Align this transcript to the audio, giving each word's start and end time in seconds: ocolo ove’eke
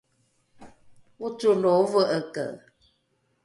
ocolo 1.27 1.67
ove’eke 1.81 2.45